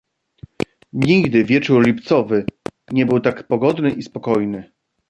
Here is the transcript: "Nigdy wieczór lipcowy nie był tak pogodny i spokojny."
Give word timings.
"Nigdy 0.93 1.43
wieczór 1.45 1.85
lipcowy 1.87 2.45
nie 2.91 3.05
był 3.05 3.19
tak 3.19 3.47
pogodny 3.47 3.89
i 3.91 4.03
spokojny." 4.03 4.71